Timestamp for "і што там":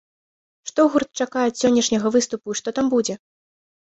2.55-2.85